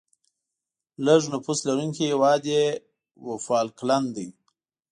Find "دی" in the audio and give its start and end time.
4.15-4.27